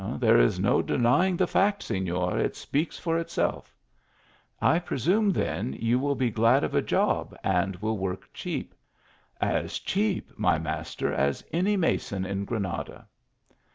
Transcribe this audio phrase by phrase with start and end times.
[0.31, 3.71] "There is no denying the fact, Seiior; it speaks for itself.""
[4.73, 8.73] I presume, then, you will be glad of a job, and will work cheap.""
[9.41, 13.05] As cheap, my master, as any mason in Granada."